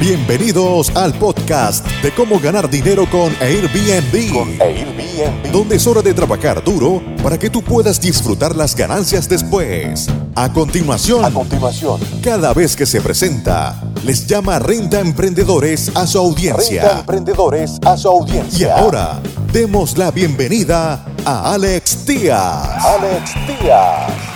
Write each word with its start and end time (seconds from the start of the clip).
Bienvenidos 0.00 0.88
al 0.96 1.12
podcast 1.12 1.86
de 2.02 2.10
cómo 2.14 2.40
ganar 2.40 2.70
dinero 2.70 3.04
con 3.10 3.36
Airbnb. 3.38 5.52
Donde 5.52 5.76
es 5.76 5.86
hora 5.86 6.00
de 6.00 6.14
trabajar 6.14 6.64
duro 6.64 7.02
para 7.22 7.38
que 7.38 7.50
tú 7.50 7.62
puedas 7.62 8.00
disfrutar 8.00 8.56
las 8.56 8.74
ganancias 8.74 9.28
después. 9.28 10.08
A 10.34 10.50
continuación, 10.50 11.22
a 11.22 11.30
continuación, 11.30 12.00
cada 12.22 12.54
vez 12.54 12.76
que 12.76 12.86
se 12.86 13.02
presenta, 13.02 13.78
les 14.02 14.26
llama 14.26 14.58
Renta 14.58 15.00
Emprendedores 15.00 15.94
a 15.94 16.06
su 16.06 16.16
audiencia. 16.16 16.82
Renta 16.82 17.00
Emprendedores 17.00 17.78
a 17.84 17.98
su 17.98 18.08
audiencia. 18.08 18.68
Y 18.68 18.70
ahora, 18.70 19.20
demos 19.52 19.98
la 19.98 20.10
bienvenida 20.10 21.04
a 21.26 21.52
Alex 21.52 22.06
Díaz. 22.06 22.86
Alex 22.86 23.34
Díaz. 23.46 24.29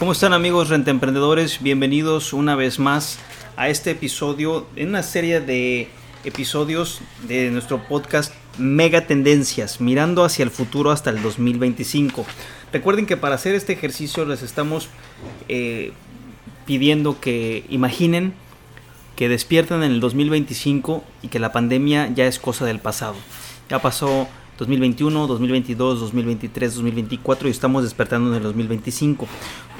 ¿Cómo 0.00 0.12
están 0.12 0.32
amigos 0.32 0.70
rentemprendedores? 0.70 1.62
Bienvenidos 1.62 2.32
una 2.32 2.56
vez 2.56 2.78
más 2.78 3.18
a 3.58 3.68
este 3.68 3.90
episodio 3.90 4.66
en 4.74 4.88
una 4.88 5.02
serie 5.02 5.42
de 5.42 5.90
episodios 6.24 7.02
de 7.28 7.50
nuestro 7.50 7.86
podcast 7.86 8.32
Mega 8.56 9.06
Tendencias, 9.06 9.78
mirando 9.78 10.24
hacia 10.24 10.42
el 10.42 10.50
futuro 10.50 10.90
hasta 10.90 11.10
el 11.10 11.20
2025. 11.20 12.24
Recuerden 12.72 13.04
que 13.04 13.18
para 13.18 13.34
hacer 13.34 13.54
este 13.54 13.74
ejercicio 13.74 14.24
les 14.24 14.40
estamos 14.40 14.88
eh, 15.48 15.92
pidiendo 16.64 17.20
que 17.20 17.66
imaginen 17.68 18.32
que 19.16 19.28
despiertan 19.28 19.82
en 19.82 19.92
el 19.92 20.00
2025 20.00 21.04
y 21.20 21.28
que 21.28 21.40
la 21.40 21.52
pandemia 21.52 22.08
ya 22.14 22.24
es 22.24 22.38
cosa 22.38 22.64
del 22.64 22.78
pasado. 22.78 23.16
Ya 23.68 23.82
pasó 23.82 24.28
2021, 24.60 25.26
2022, 25.26 26.00
2023, 26.00 26.74
2024 26.74 27.48
y 27.48 27.50
estamos 27.50 27.82
despertando 27.82 28.30
en 28.30 28.36
el 28.36 28.42
2025. 28.42 29.26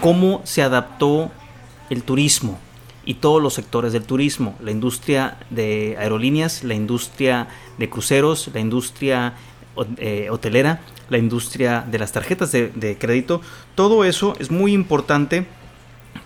¿Cómo 0.01 0.41
se 0.45 0.63
adaptó 0.63 1.31
el 1.91 2.03
turismo 2.03 2.59
y 3.05 3.15
todos 3.15 3.43
los 3.43 3.53
sectores 3.53 3.93
del 3.93 4.05
turismo? 4.05 4.57
La 4.63 4.71
industria 4.71 5.37
de 5.51 5.97
aerolíneas, 5.99 6.65
la 6.65 6.73
industria 6.73 7.49
de 7.77 7.91
cruceros, 7.91 8.49
la 8.55 8.61
industria 8.61 9.35
eh, 9.99 10.29
hotelera, 10.31 10.81
la 11.11 11.19
industria 11.19 11.85
de 11.87 11.99
las 11.99 12.13
tarjetas 12.13 12.51
de, 12.51 12.97
crédito. 12.99 13.43
Todo 13.75 14.07
eso 14.07 14.35
es 14.39 14.51
muy 14.51 14.73
importante 14.73 15.45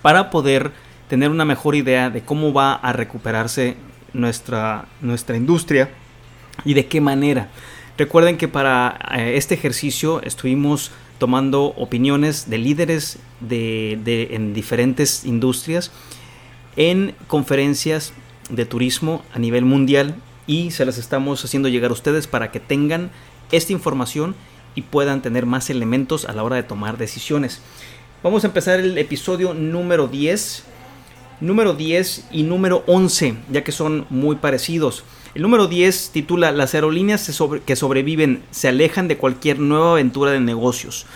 para 0.02 0.30
poder 0.30 0.70
tener 1.08 1.30
una 1.30 1.44
mejor 1.44 1.74
idea 1.74 2.10
de 2.10 2.22
cómo 2.22 2.52
va 2.52 2.74
a 2.74 2.92
recuperarse 2.92 3.76
nuestra, 4.12 4.84
nuestra 5.00 5.36
industria 5.36 5.90
y 6.64 6.74
de 6.74 6.86
qué 6.86 7.00
manera. 7.00 7.48
Recuerden 7.98 8.36
que 8.36 8.46
para 8.46 9.00
eh, 9.16 9.36
este 9.36 9.54
ejercicio 9.54 10.22
estuvimos 10.22 10.92
tomando 11.18 11.66
opiniones 11.76 12.50
de 12.50 12.58
líderes 12.58 13.18
de, 13.40 14.28
en 14.30 14.54
diferentes 14.54 15.24
industrias 15.24 15.90
en 16.76 17.14
conferencias 17.28 18.12
de 18.50 18.66
turismo 18.66 19.22
a 19.32 19.38
nivel 19.38 19.64
mundial 19.64 20.16
y 20.46 20.72
se 20.72 20.84
las 20.84 20.98
estamos 20.98 21.44
haciendo 21.44 21.68
llegar 21.68 21.90
a 21.90 21.94
ustedes 21.94 22.26
para 22.26 22.50
que 22.50 22.60
tengan 22.60 23.10
esta 23.52 23.72
información 23.72 24.34
y 24.74 24.82
puedan 24.82 25.22
tener 25.22 25.46
más 25.46 25.70
elementos 25.70 26.24
a 26.24 26.32
la 26.32 26.42
hora 26.42 26.56
de 26.56 26.64
tomar 26.64 26.98
decisiones. 26.98 27.60
Vamos 28.22 28.44
a 28.44 28.48
empezar 28.48 28.80
el 28.80 28.98
episodio 28.98 29.54
número 29.54 30.08
10, 30.08 30.64
número 31.40 31.74
10 31.74 32.28
y 32.32 32.42
número 32.42 32.82
11, 32.86 33.36
ya 33.50 33.62
que 33.62 33.72
son 33.72 34.06
muy 34.10 34.36
parecidos. 34.36 35.04
El 35.34 35.42
número 35.42 35.66
10 35.66 36.10
titula 36.12 36.52
Las 36.52 36.76
aerolíneas 36.76 37.28
que 37.66 37.74
sobreviven 37.74 38.44
se 38.52 38.68
alejan 38.68 39.08
de 39.08 39.16
cualquier 39.16 39.58
nueva 39.58 39.90
aventura 39.92 40.30
de 40.30 40.38
negocios. 40.38 41.06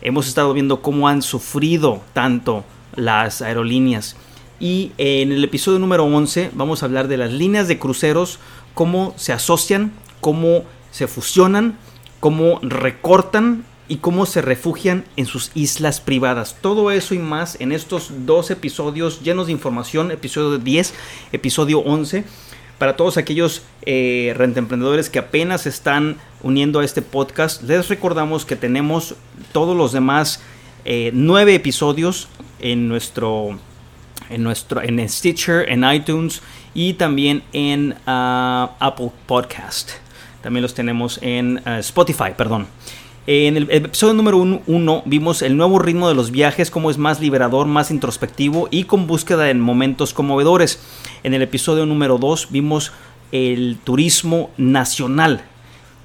Hemos 0.00 0.26
estado 0.26 0.52
viendo 0.52 0.82
cómo 0.82 1.06
han 1.06 1.22
sufrido 1.22 2.02
tanto 2.12 2.64
las 2.96 3.40
aerolíneas. 3.40 4.16
Y 4.58 4.90
en 4.98 5.30
el 5.30 5.44
episodio 5.44 5.78
número 5.78 6.04
11 6.06 6.50
vamos 6.54 6.82
a 6.82 6.86
hablar 6.86 7.06
de 7.06 7.16
las 7.16 7.30
líneas 7.30 7.68
de 7.68 7.78
cruceros, 7.78 8.40
cómo 8.74 9.14
se 9.16 9.32
asocian, 9.32 9.92
cómo 10.20 10.64
se 10.90 11.06
fusionan, 11.06 11.78
cómo 12.18 12.58
recortan 12.62 13.64
y 13.86 13.98
cómo 13.98 14.26
se 14.26 14.42
refugian 14.42 15.04
en 15.16 15.26
sus 15.26 15.52
islas 15.54 16.00
privadas. 16.00 16.56
Todo 16.60 16.90
eso 16.90 17.14
y 17.14 17.20
más 17.20 17.60
en 17.60 17.70
estos 17.70 18.10
dos 18.26 18.50
episodios 18.50 19.22
llenos 19.22 19.46
de 19.46 19.52
información, 19.52 20.10
episodio 20.10 20.58
10, 20.58 20.94
episodio 21.30 21.78
11 21.78 22.24
para 22.78 22.96
todos 22.96 23.16
aquellos 23.16 23.62
eh, 23.82 24.34
rentemprendedores 24.36 25.10
que 25.10 25.18
apenas 25.18 25.66
están 25.66 26.16
uniendo 26.42 26.80
a 26.80 26.84
este 26.84 27.02
podcast, 27.02 27.62
les 27.62 27.88
recordamos 27.88 28.44
que 28.44 28.56
tenemos 28.56 29.14
todos 29.52 29.76
los 29.76 29.92
demás 29.92 30.42
eh, 30.84 31.10
nueve 31.14 31.54
episodios 31.54 32.28
en 32.58 32.88
nuestro, 32.88 33.58
en 34.30 34.42
nuestro, 34.42 34.82
en 34.82 35.08
Stitcher, 35.08 35.68
en 35.68 35.84
iTunes 35.84 36.42
y 36.74 36.94
también 36.94 37.42
en 37.52 37.94
ah, 38.06 38.74
Apple 38.80 39.10
Podcast. 39.26 39.90
También 40.42 40.62
los 40.62 40.74
tenemos 40.74 41.18
en 41.22 41.62
ah, 41.64 41.78
Spotify, 41.78 42.32
perdón. 42.36 42.66
En 43.28 43.56
el 43.56 43.70
episodio 43.70 44.14
número 44.14 44.38
1 44.38 45.02
vimos 45.06 45.42
el 45.42 45.56
nuevo 45.56 45.78
ritmo 45.78 46.08
de 46.08 46.14
los 46.16 46.32
viajes, 46.32 46.72
cómo 46.72 46.90
es 46.90 46.98
más 46.98 47.20
liberador, 47.20 47.68
más 47.68 47.92
introspectivo 47.92 48.66
y 48.72 48.82
con 48.82 49.06
búsqueda 49.06 49.48
en 49.50 49.60
momentos 49.60 50.12
conmovedores. 50.12 50.80
En 51.22 51.32
el 51.32 51.42
episodio 51.42 51.86
número 51.86 52.18
2 52.18 52.48
vimos 52.50 52.90
el 53.30 53.78
turismo 53.84 54.50
nacional, 54.56 55.42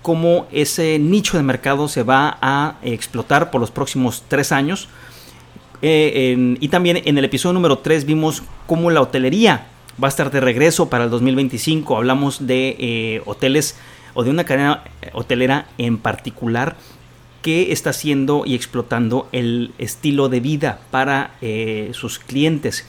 cómo 0.03 0.45
ese 0.51 0.99
nicho 0.99 1.37
de 1.37 1.43
mercado 1.43 1.87
se 1.87 2.03
va 2.03 2.37
a 2.39 2.75
explotar 2.83 3.49
por 3.49 3.61
los 3.61 3.71
próximos 3.71 4.23
tres 4.27 4.51
años. 4.51 4.87
Eh, 5.81 6.55
y 6.59 6.67
también 6.67 7.01
en 7.03 7.17
el 7.17 7.25
episodio 7.25 7.53
número 7.53 7.79
3 7.79 8.05
vimos 8.05 8.43
cómo 8.67 8.91
la 8.91 9.01
hotelería 9.01 9.65
va 10.01 10.07
a 10.07 10.09
estar 10.09 10.29
de 10.29 10.39
regreso 10.39 10.87
para 10.87 11.05
el 11.05 11.09
2025. 11.09 11.97
Hablamos 11.97 12.45
de 12.45 12.75
eh, 12.77 13.21
hoteles 13.25 13.75
o 14.13 14.23
de 14.23 14.29
una 14.29 14.43
cadena 14.43 14.83
hotelera 15.13 15.67
en 15.79 15.97
particular 15.97 16.75
que 17.41 17.71
está 17.71 17.91
haciendo 17.91 18.43
y 18.45 18.55
explotando 18.55 19.27
el 19.31 19.71
estilo 19.77 20.29
de 20.29 20.39
vida 20.39 20.79
para 20.91 21.35
eh, 21.41 21.91
sus 21.93 22.19
clientes. 22.19 22.85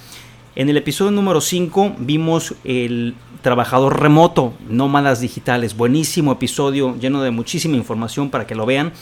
En 0.56 0.68
el 0.68 0.76
episodio 0.76 1.12
número 1.12 1.40
5 1.40 1.96
vimos 1.98 2.54
el 2.64 3.14
trabajador 3.42 4.00
remoto, 4.00 4.54
nómadas 4.68 5.20
digitales. 5.20 5.76
Buenísimo 5.76 6.32
episodio, 6.32 6.96
lleno 6.98 7.22
de 7.22 7.30
muchísima 7.30 7.76
información 7.76 8.30
para 8.30 8.46
que 8.46 8.54
lo 8.54 8.66
vean, 8.66 8.92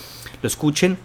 lo 0.43 0.47
escuchen. 0.47 0.99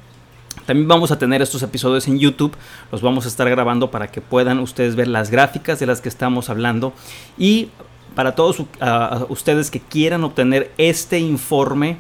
También 0.66 0.88
vamos 0.88 1.12
a 1.12 1.18
tener 1.18 1.41
estos 1.41 1.63
episodios 1.63 2.07
en 2.07 2.19
YouTube, 2.19 2.53
los 2.91 3.01
vamos 3.01 3.25
a 3.25 3.30
estar 3.30 3.50
grabando 3.50 3.90
para 3.90 4.12
que 4.12 4.19
puedan 4.19 4.59
ustedes 4.59 4.96
ver 4.96 5.07
las 5.07 5.31
gráficas 5.31 5.80
de 5.80 5.85
las 5.85 6.01
que 6.01 6.09
estamos 6.09 6.50
hablando. 6.50 6.94
Y 7.38 7.69
para 8.16 8.35
todos 8.35 8.57
ustedes 9.30 9.72
que 9.72 9.80
quieran 9.80 10.24
obtener 10.24 10.72
este 10.78 11.19
informe, 11.19 11.97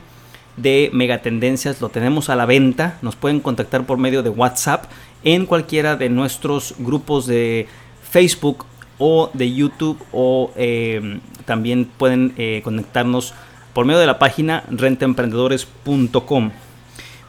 de 0.57 0.89
Megatendencias 0.93 1.81
lo 1.81 1.89
tenemos 1.89 2.29
a 2.29 2.35
la 2.35 2.45
venta. 2.45 2.97
Nos 3.01 3.15
pueden 3.15 3.39
contactar 3.39 3.85
por 3.85 3.97
medio 3.97 4.23
de 4.23 4.29
WhatsApp 4.29 4.85
en 5.23 5.45
cualquiera 5.45 5.95
de 5.95 6.09
nuestros 6.09 6.75
grupos 6.79 7.27
de 7.27 7.67
Facebook 8.09 8.65
o 8.97 9.29
de 9.33 9.53
YouTube 9.53 9.97
o 10.11 10.51
em, 10.55 11.21
también 11.45 11.85
pueden 11.85 12.33
eh, 12.37 12.61
conectarnos 12.63 13.33
por 13.73 13.85
medio 13.85 13.99
de 13.99 14.07
la 14.07 14.19
página 14.19 14.63
rentaemprendedores.com. 14.69 16.51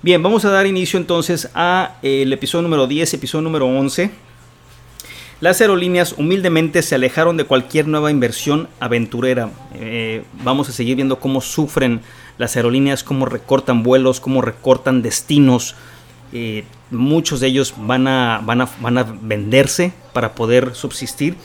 Bien, 0.03 0.23
vamos 0.23 0.45
a 0.45 0.51
dar 0.51 0.67
inicio 0.67 0.99
entonces 0.99 1.49
a 1.55 1.97
eh, 2.03 2.23
el 2.23 2.33
episodio 2.33 2.63
número 2.63 2.87
10, 2.87 3.15
episodio 3.15 3.43
número 3.43 3.67
11. 3.67 4.11
Las 5.41 5.61
aerolíneas 5.61 6.15
humildemente 6.19 6.83
se 6.83 6.95
alejaron 6.95 7.37
de 7.37 7.45
cualquier 7.45 7.89
nueva 7.89 8.11
inversión 8.11 8.69
aventurera. 8.79 9.51
Eh, 9.75 10.23
vamos 10.45 10.69
a 10.69 10.73
seguir 10.73 10.97
viendo 10.97 11.19
cómo 11.19 11.41
sufren 11.41 12.01
las 12.43 12.57
aerolíneas, 12.57 13.03
cómo 13.05 13.25
recortan 13.25 13.83
vuelos, 13.83 14.21
cómo 14.21 14.43
recortan 14.43 15.01
destinos. 15.01 15.75
Eh, 16.35 16.65
muchos 16.91 17.41
de 17.41 17.47
ellos 17.47 17.75
van 17.79 18.07
a, 18.07 18.43
van, 18.45 18.61
a, 18.61 18.69
van 18.81 18.99
a 18.99 19.05
venderse 19.05 19.93
para 20.13 20.35
poder 20.35 20.75
subsistir. 20.75 21.37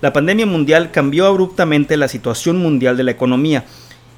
La 0.00 0.12
pandemia 0.12 0.46
mundial 0.46 0.90
cambió 0.90 1.26
abruptamente 1.26 1.96
la 1.96 2.08
situación 2.08 2.58
mundial 2.58 2.96
de 2.96 3.04
la 3.04 3.12
economía 3.12 3.64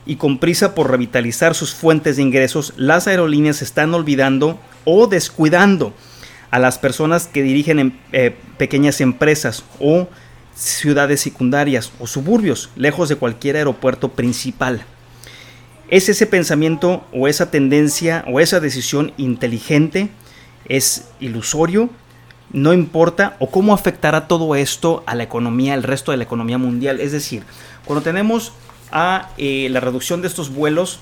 y 0.07 0.17
con 0.17 0.39
prisa 0.39 0.75
por 0.75 0.91
revitalizar 0.91 1.55
sus 1.55 1.75
fuentes 1.75 2.17
de 2.17 2.23
ingresos, 2.23 2.75
las 2.77 3.07
aerolíneas 3.07 3.63
están 3.63 3.95
olvidando 3.95 4.59
o 4.85 5.07
descuidando 5.07 5.95
a 6.51 6.59
las 6.59 6.79
personas 6.79 7.27
que 7.27 7.43
dirigen 7.43 7.79
en, 7.79 8.01
eh, 8.13 8.37
pequeñas 8.59 9.01
empresas 9.01 9.65
o 9.81 10.09
ciudades 10.55 11.21
secundarias 11.21 11.91
o 11.99 12.07
suburbios, 12.07 12.71
lejos 12.77 13.09
de 13.09 13.17
cualquier 13.17 13.57
aeropuerto 13.57 14.11
principal. 14.11 14.85
¿Es 15.95 16.09
ese 16.09 16.27
pensamiento 16.27 17.05
o 17.13 17.29
esa 17.29 17.53
tendencia 17.53 18.25
o 18.27 18.41
esa 18.41 18.59
decisión 18.59 19.13
inteligente? 19.17 20.09
¿Es 20.69 21.09
ilusorio? 21.21 21.89
No 22.53 22.73
importa. 22.73 23.37
¿O 23.39 23.49
cómo 23.49 23.73
afectará 23.73 24.27
todo 24.27 24.57
esto 24.57 25.05
a 25.07 25.15
la 25.15 25.23
economía, 25.23 25.73
al 25.73 25.85
resto 25.85 26.11
de 26.11 26.17
la 26.17 26.25
economía 26.25 26.59
mundial? 26.59 26.99
Es 26.99 27.13
decir, 27.13 27.45
cuando 27.85 28.03
tenemos 28.03 28.53
a 28.91 29.31
eh, 29.39 29.69
la 29.71 29.79
reducción 29.79 30.21
de 30.21 30.27
estos 30.27 30.53
vuelos, 30.53 30.99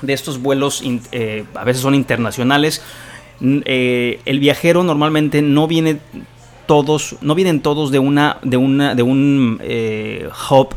de 0.00 0.12
estos 0.12 0.40
vuelos 0.40 0.84
eh, 1.10 1.44
a 1.52 1.64
veces 1.64 1.82
son 1.82 1.96
internacionales, 1.96 2.82
eh, 3.40 4.20
el 4.26 4.38
viajero 4.38 4.84
normalmente 4.84 5.42
no 5.42 5.66
viene 5.66 5.98
todos, 6.66 7.16
no 7.20 7.34
vienen 7.34 7.62
todos 7.62 7.90
de 7.90 7.98
una, 7.98 8.38
de 8.44 8.56
un 8.56 9.60
hub 10.50 10.68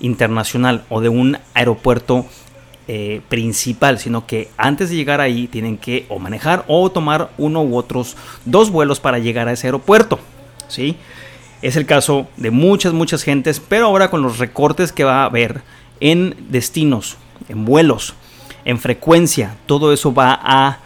internacional 0.00 0.84
o 0.88 1.00
de 1.00 1.08
un 1.08 1.38
aeropuerto 1.54 2.26
eh, 2.92 3.20
principal, 3.28 4.00
sino 4.00 4.26
que 4.26 4.48
antes 4.56 4.90
de 4.90 4.96
llegar 4.96 5.20
ahí 5.20 5.46
tienen 5.46 5.78
que 5.78 6.06
o 6.08 6.18
manejar 6.18 6.64
o 6.66 6.90
tomar 6.90 7.30
uno 7.38 7.62
u 7.62 7.76
otros 7.76 8.16
dos 8.44 8.72
vuelos 8.72 8.98
para 8.98 9.20
llegar 9.20 9.46
a 9.46 9.52
ese 9.52 9.68
aeropuerto. 9.68 10.18
¿sí? 10.66 10.96
Es 11.62 11.76
el 11.76 11.86
caso 11.86 12.26
de 12.36 12.50
muchas, 12.50 12.92
muchas 12.92 13.22
gentes, 13.22 13.60
pero 13.60 13.86
ahora 13.86 14.10
con 14.10 14.22
los 14.22 14.38
recortes 14.38 14.90
que 14.90 15.04
va 15.04 15.22
a 15.22 15.26
haber 15.26 15.62
en 16.00 16.34
destinos, 16.48 17.16
en 17.48 17.64
vuelos, 17.64 18.14
en 18.64 18.80
frecuencia, 18.80 19.56
todo 19.66 19.92
eso 19.92 20.12
va 20.12 20.40
a 20.42 20.80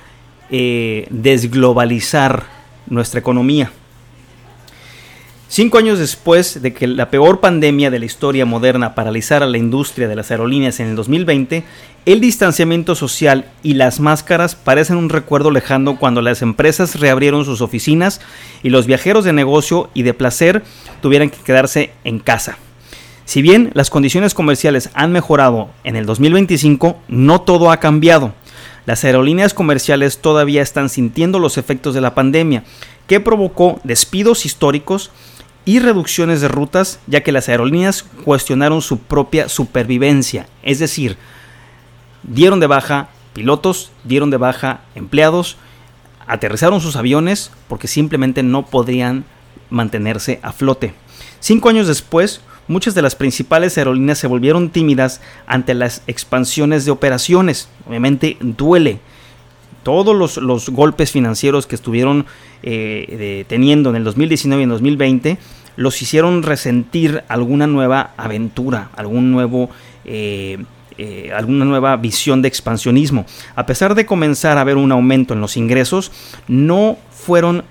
eh, 0.50 1.06
desglobalizar 1.08 2.44
nuestra 2.86 3.20
economía. 3.20 3.72
Cinco 5.56 5.78
años 5.78 6.00
después 6.00 6.62
de 6.62 6.74
que 6.74 6.88
la 6.88 7.10
peor 7.10 7.38
pandemia 7.38 7.88
de 7.88 8.00
la 8.00 8.06
historia 8.06 8.44
moderna 8.44 8.96
paralizara 8.96 9.46
la 9.46 9.56
industria 9.56 10.08
de 10.08 10.16
las 10.16 10.32
aerolíneas 10.32 10.80
en 10.80 10.88
el 10.88 10.96
2020, 10.96 11.62
el 12.06 12.20
distanciamiento 12.20 12.96
social 12.96 13.46
y 13.62 13.74
las 13.74 14.00
máscaras 14.00 14.56
parecen 14.56 14.96
un 14.96 15.10
recuerdo 15.10 15.52
lejano 15.52 15.96
cuando 15.96 16.22
las 16.22 16.42
empresas 16.42 16.98
reabrieron 16.98 17.44
sus 17.44 17.60
oficinas 17.60 18.20
y 18.64 18.70
los 18.70 18.86
viajeros 18.86 19.24
de 19.24 19.32
negocio 19.32 19.90
y 19.94 20.02
de 20.02 20.12
placer 20.12 20.64
tuvieran 21.00 21.30
que 21.30 21.38
quedarse 21.38 21.92
en 22.02 22.18
casa. 22.18 22.58
Si 23.24 23.40
bien 23.40 23.70
las 23.74 23.90
condiciones 23.90 24.34
comerciales 24.34 24.90
han 24.92 25.12
mejorado 25.12 25.70
en 25.84 25.94
el 25.94 26.04
2025, 26.04 26.98
no 27.06 27.42
todo 27.42 27.70
ha 27.70 27.78
cambiado. 27.78 28.34
Las 28.86 29.04
aerolíneas 29.04 29.54
comerciales 29.54 30.18
todavía 30.18 30.62
están 30.62 30.88
sintiendo 30.88 31.38
los 31.38 31.58
efectos 31.58 31.94
de 31.94 32.00
la 32.00 32.16
pandemia, 32.16 32.64
que 33.06 33.20
provocó 33.20 33.80
despidos 33.84 34.46
históricos, 34.46 35.10
y 35.64 35.78
reducciones 35.78 36.40
de 36.40 36.48
rutas, 36.48 37.00
ya 37.06 37.22
que 37.22 37.32
las 37.32 37.48
aerolíneas 37.48 38.02
cuestionaron 38.24 38.82
su 38.82 38.98
propia 38.98 39.48
supervivencia, 39.48 40.46
es 40.62 40.78
decir, 40.78 41.16
dieron 42.22 42.60
de 42.60 42.66
baja 42.66 43.08
pilotos, 43.32 43.90
dieron 44.04 44.30
de 44.30 44.36
baja 44.36 44.80
empleados, 44.94 45.56
aterrizaron 46.26 46.80
sus 46.80 46.96
aviones 46.96 47.50
porque 47.68 47.88
simplemente 47.88 48.42
no 48.42 48.66
podrían 48.66 49.24
mantenerse 49.70 50.40
a 50.42 50.52
flote. 50.52 50.94
Cinco 51.40 51.68
años 51.68 51.86
después, 51.86 52.40
muchas 52.68 52.94
de 52.94 53.02
las 53.02 53.16
principales 53.16 53.76
aerolíneas 53.76 54.18
se 54.18 54.26
volvieron 54.26 54.70
tímidas 54.70 55.20
ante 55.46 55.74
las 55.74 56.02
expansiones 56.06 56.84
de 56.84 56.90
operaciones. 56.90 57.68
Obviamente 57.86 58.36
duele. 58.40 59.00
Todos 59.84 60.36
los, 60.38 60.68
golpes 60.70 61.12
financieros 61.12 61.68
que 61.68 61.76
estuvieron 61.76 62.26
eh, 62.64 63.44
teniendo 63.46 63.90
en 63.90 63.96
el 63.96 64.04
2019 64.04 64.62
y 64.62 64.64
en 64.64 64.70
2020 64.70 65.38
los 65.76 66.00
hicieron 66.02 66.42
resentir 66.42 67.22
alguna 67.28 67.66
nueva 67.66 68.10
aventura, 68.16 68.90
algún 68.96 69.30
nuevo... 69.30 69.70
Eh, 70.04 70.58
eh, 70.96 71.32
alguna 71.34 71.64
nueva 71.64 71.96
visión 71.96 72.40
de 72.40 72.46
expansionismo. 72.46 73.26
A 73.56 73.66
pesar 73.66 73.96
de 73.96 74.06
comenzar 74.06 74.58
a 74.58 74.60
haber 74.60 74.76
un 74.76 74.92
aumento 74.92 75.34
en 75.34 75.40
los 75.40 75.56
ingresos, 75.56 76.12
no 76.46 76.96
fueron 77.10 77.64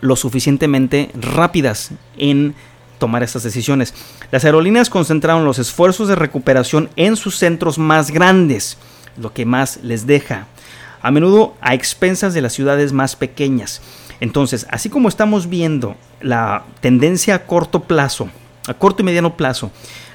lo 0.00 0.16
suficientemente 0.16 1.10
rápidas 1.14 1.90
en 2.16 2.54
tomar 2.98 3.22
estas 3.22 3.42
decisiones. 3.42 3.92
Las 4.30 4.46
aerolíneas 4.46 4.88
concentraron 4.88 5.44
los 5.44 5.58
esfuerzos 5.58 6.08
de 6.08 6.14
recuperación 6.14 6.88
en 6.96 7.16
sus 7.16 7.36
centros 7.36 7.76
más 7.76 8.10
grandes, 8.10 8.78
lo 9.18 9.34
que 9.34 9.44
más 9.44 9.80
les 9.82 10.06
deja, 10.06 10.46
a 11.04 11.10
menudo 11.10 11.54
a 11.60 11.74
expensas 11.74 12.32
de 12.32 12.40
las 12.40 12.54
ciudades 12.54 12.94
más 12.94 13.14
pequeñas. 13.14 13.82
Entonces, 14.20 14.66
así 14.70 14.88
como 14.88 15.10
estamos 15.10 15.50
viendo 15.50 15.96
la 16.22 16.64
tendencia 16.80 17.34
a 17.34 17.42
corto 17.44 17.80
plazo, 17.80 18.30
a 18.66 18.72
corto 18.72 19.02
y 19.02 19.04
mediano 19.04 19.36
plazo, 19.36 19.70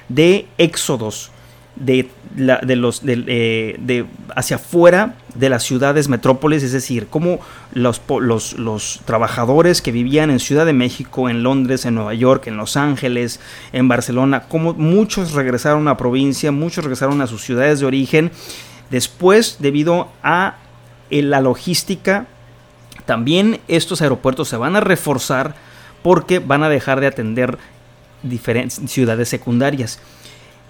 de 0.08 0.48
éxodos 0.58 1.30
de, 1.76 2.10
los 2.76 3.04
eh, 3.06 4.06
hacia 4.36 4.56
afuera 4.56 5.14
de 5.36 5.50
las 5.50 5.62
ciudades 5.62 6.10
metrópolis, 6.10 6.64
es 6.64 6.72
decir, 6.72 7.06
como 7.06 7.40
los, 7.72 8.02
los, 8.20 8.58
los, 8.58 9.02
trabajadores 9.06 9.84
que 9.84 9.92
vivían 9.92 10.32
en 10.32 10.40
Ciudad 10.40 10.66
de 10.66 10.74
México, 10.74 11.30
en 11.30 11.44
Londres, 11.44 11.86
en 11.86 11.94
Nueva 11.94 12.16
York, 12.16 12.48
en 12.48 12.58
Los 12.58 12.78
Ángeles, 12.78 13.40
en 13.74 13.88
Barcelona, 13.88 14.46
como 14.48 14.74
muchos 14.74 15.34
regresaron 15.34 15.88
a 15.88 15.98
provincia, 15.98 16.52
muchos 16.52 16.84
regresaron 16.84 17.22
a 17.22 17.28
sus 17.28 17.44
ciudades 17.44 17.80
de 17.80 17.86
origen, 17.86 18.32
después 18.90 19.58
debido 19.60 20.10
a 20.24 20.58
eh, 21.10 21.22
la 21.22 21.42
logística 21.42 22.28
también 23.06 23.60
estos 23.68 24.02
aeropuertos 24.02 24.50
se 24.50 24.58
van 24.58 24.76
a 24.76 24.82
reforzar 24.82 25.56
porque 26.04 26.40
van 26.40 26.64
a 26.64 26.70
dejar 26.70 27.00
de 27.00 27.08
atender 27.08 27.58
diferentes 28.22 28.80
ciudades 28.92 29.30
secundarias. 29.30 30.00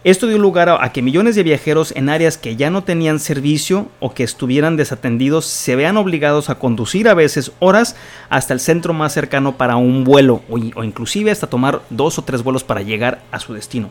Esto 0.06 0.28
dio 0.28 0.38
lugar 0.38 0.70
a, 0.70 0.94
que 0.94 1.02
millones 1.02 1.36
de 1.36 1.44
viajeros 1.44 1.92
en 1.94 2.08
áreas 2.08 2.38
que 2.38 2.56
ya 2.56 2.70
no 2.70 2.86
tenían 2.86 3.20
servicio 3.20 3.90
o 4.00 4.14
que 4.14 4.24
estuvieran 4.24 4.78
desatendidos 4.78 5.46
se 5.46 5.76
vean 5.76 5.98
obligados 5.98 6.50
a 6.50 6.56
conducir 6.56 7.10
a 7.10 7.14
veces 7.14 7.52
horas 7.60 7.98
hasta 8.30 8.54
el 8.54 8.62
centro 8.62 8.94
más 8.94 9.12
cercano 9.12 9.58
para 9.58 9.76
un 9.76 10.06
vuelo 10.06 10.42
o 10.48 10.84
inclusive 10.86 11.32
hasta 11.32 11.48
tomar 11.48 11.82
dos 11.90 12.18
o 12.18 12.22
tres 12.22 12.44
vuelos 12.44 12.64
para 12.64 12.82
llegar 12.82 13.22
a 13.32 13.42
su 13.42 13.54
destino. 13.54 13.90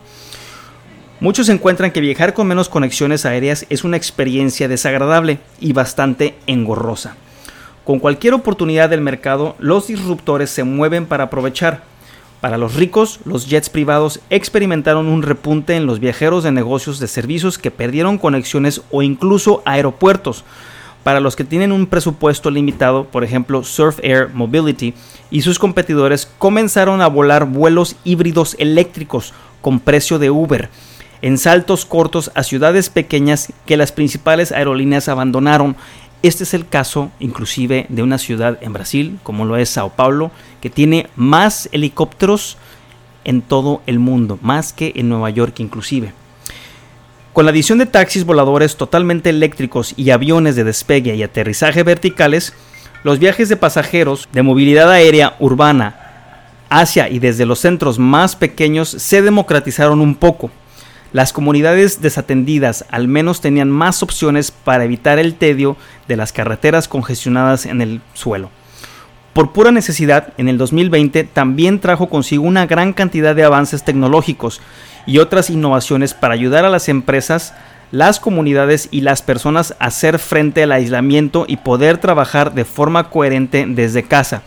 Muchos 1.21 1.49
encuentran 1.49 1.91
que 1.91 1.99
viajar 1.99 2.33
con 2.33 2.47
menos 2.47 2.69
conexiones 2.69 3.25
aéreas 3.25 3.65
es 3.69 3.83
una 3.83 3.97
experiencia 3.97 4.69
desagradable 4.69 5.39
y 5.59 5.73
bastante 5.73 6.35
engorrosa. 6.47 7.17
Con 7.83 7.99
cualquier 7.99 8.33
oportunidad 8.33 8.89
del 8.89 9.01
mercado, 9.01 9.57
los 9.59 9.87
disruptores 9.87 10.49
se 10.49 10.63
mueven 10.63 11.07
para 11.07 11.25
aprovechar. 11.25 11.83
Para 12.39 12.57
los 12.57 12.75
ricos, 12.75 13.19
los 13.25 13.49
jets 13.49 13.69
privados 13.69 14.21
experimentaron 14.29 15.07
un 15.07 15.21
repunte 15.21 15.75
en 15.75 15.87
los 15.87 15.99
viajeros 15.99 16.45
de 16.45 16.53
negocios 16.53 16.99
de 16.99 17.09
servicios 17.09 17.57
que 17.57 17.69
perdieron 17.69 18.17
conexiones 18.17 18.81
o 18.89 19.01
incluso 19.01 19.61
aeropuertos. 19.65 20.45
Para 21.03 21.19
los 21.19 21.35
que 21.35 21.43
tienen 21.43 21.73
un 21.73 21.87
presupuesto 21.87 22.49
limitado, 22.49 23.03
por 23.03 23.25
ejemplo 23.25 23.65
Surf 23.65 23.99
Air 24.03 24.29
Mobility 24.33 24.93
y 25.31 25.41
sus 25.41 25.59
competidores 25.59 26.29
comenzaron 26.37 27.01
a 27.01 27.07
volar 27.07 27.43
vuelos 27.43 27.97
híbridos 28.05 28.55
eléctricos 28.57 29.33
con 29.61 29.81
precio 29.81 30.17
de 30.17 30.29
Uber 30.29 30.69
en 31.21 31.37
saltos 31.37 31.85
cortos 31.85 32.31
a 32.35 32.43
ciudades 32.43 32.89
pequeñas 32.89 33.51
que 33.65 33.77
las 33.77 33.91
principales 33.91 34.51
aerolíneas 34.51 35.09
abandonaron 35.09 35.75
este 36.21 36.43
es 36.43 36.53
el 36.53 36.67
caso 36.67 37.11
inclusive 37.19 37.85
de 37.87 38.03
una 38.03 38.17
ciudad 38.17 38.57
en 38.61 38.73
Brasil, 38.73 39.19
como 39.23 39.45
lo 39.45 39.55
es 39.55 39.69
Sao 39.69 39.89
Paulo, 39.89 40.31
que 40.59 40.69
tiene 40.69 41.07
más 41.15 41.69
helicópteros 41.71 42.57
en 43.23 43.41
todo 43.41 43.81
el 43.85 43.99
mundo, 43.99 44.37
más 44.41 44.73
que 44.73 44.91
en 44.95 45.07
Nueva 45.07 45.29
York 45.29 45.59
inclusive. 45.59 46.11
Con 47.31 47.45
la 47.45 47.51
adición 47.51 47.77
de 47.77 47.85
taxis 47.85 48.25
voladores 48.25 48.75
totalmente 48.75 49.29
eléctricos 49.29 49.93
y 49.95 50.09
aviones 50.09 50.57
de 50.57 50.65
despegue 50.65 51.15
y 51.15 51.23
aterrizaje 51.23 51.83
verticales, 51.83 52.53
los 53.03 53.19
viajes 53.19 53.47
de 53.47 53.55
pasajeros 53.55 54.27
de 54.33 54.43
movilidad 54.43 54.91
aérea 54.91 55.37
urbana 55.39 55.95
hacia 56.69 57.07
y 57.07 57.19
desde 57.19 57.45
los 57.45 57.59
centros 57.59 57.97
más 57.97 58.35
pequeños 58.35 58.89
se 58.89 59.21
democratizaron 59.21 60.01
un 60.01 60.15
poco. 60.15 60.51
Las 61.11 61.33
comunidades 61.33 62.01
desatendidas 62.01 62.85
al 62.91 63.07
menos 63.07 63.41
tenían 63.41 63.71
más 63.71 64.03
opciones 64.03 64.51
para 64.51 64.83
evitar 64.83 65.17
el 65.17 65.33
tedio 65.33 65.75
de 66.07 66.15
las 66.15 66.31
carreteras 66.31 66.87
congestionadas 66.87 67.65
en 67.65 67.81
el 67.81 68.01
suelo. 68.13 68.51
Por 69.33 69.51
pura 69.51 69.71
necesidad, 69.71 70.33
en 70.37 70.49
el 70.49 70.57
2020 70.57 71.23
también 71.23 71.79
trajo 71.79 72.09
consigo 72.09 72.43
una 72.43 72.67
gran 72.67 72.93
cantidad 72.93 73.35
de 73.35 73.43
avances 73.43 73.83
tecnológicos 73.83 74.61
y 75.07 75.17
otras 75.17 75.49
innovaciones 75.49 76.13
para 76.13 76.35
ayudar 76.35 76.65
a 76.65 76.69
las 76.69 76.89
empresas, 76.89 77.53
las 77.91 78.19
comunidades 78.19 78.87
y 78.91 79.01
las 79.01 79.23
personas 79.23 79.75
a 79.79 79.85
hacer 79.85 80.19
frente 80.19 80.61
al 80.61 80.71
aislamiento 80.71 81.45
y 81.47 81.57
poder 81.57 81.97
trabajar 81.97 82.53
de 82.53 82.65
forma 82.65 83.09
coherente 83.09 83.65
desde 83.67 84.03
casa. 84.03 84.43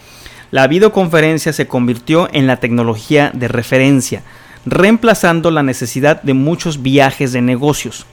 La 0.53 0.67
videoconferencia 0.69 1.53
se 1.53 1.67
convirtió 1.67 2.29
en 2.33 2.47
la 2.47 2.59
tecnología 2.59 3.31
de 3.33 3.49
referencia, 3.49 4.23
reemplazando 4.65 5.51
la 5.51 5.63
necesidad 5.63 6.23
de 6.23 6.35
muchos 6.35 6.83
viajes 6.83 7.33
de 7.33 7.43
negocios. 7.43 8.07